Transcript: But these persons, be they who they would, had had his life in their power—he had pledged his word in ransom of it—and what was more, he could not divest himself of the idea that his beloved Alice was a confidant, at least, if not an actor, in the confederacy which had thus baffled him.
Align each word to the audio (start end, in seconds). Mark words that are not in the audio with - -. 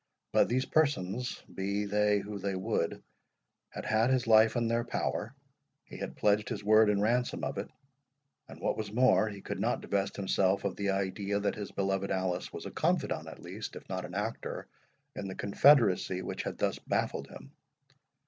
But 0.31 0.47
these 0.49 0.65
persons, 0.65 1.39
be 1.43 1.85
they 1.85 2.17
who 2.21 2.39
they 2.39 2.55
would, 2.55 3.03
had 3.69 3.85
had 3.85 4.09
his 4.09 4.25
life 4.25 4.55
in 4.55 4.67
their 4.67 4.83
power—he 4.83 5.95
had 5.95 6.15
pledged 6.17 6.49
his 6.49 6.63
word 6.63 6.89
in 6.89 6.99
ransom 7.01 7.43
of 7.43 7.59
it—and 7.59 8.59
what 8.59 8.77
was 8.77 8.91
more, 8.91 9.29
he 9.29 9.41
could 9.41 9.59
not 9.59 9.79
divest 9.81 10.15
himself 10.15 10.63
of 10.63 10.75
the 10.75 10.89
idea 10.89 11.39
that 11.39 11.53
his 11.53 11.71
beloved 11.71 12.09
Alice 12.09 12.51
was 12.51 12.65
a 12.65 12.71
confidant, 12.71 13.27
at 13.27 13.43
least, 13.43 13.75
if 13.75 13.87
not 13.89 14.03
an 14.03 14.15
actor, 14.15 14.65
in 15.15 15.27
the 15.27 15.35
confederacy 15.35 16.23
which 16.23 16.41
had 16.41 16.57
thus 16.57 16.79
baffled 16.79 17.27
him. 17.27 17.51